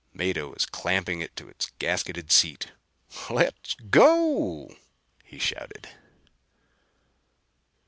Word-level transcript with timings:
Mado 0.13 0.49
was 0.51 0.65
clamping 0.65 1.21
it 1.21 1.35
to 1.35 1.47
its 1.47 1.69
gasketed 1.77 2.31
seat. 2.31 2.71
"Let's 3.29 3.75
go!" 3.75 4.75
he 5.23 5.37
shouted. 5.37 5.89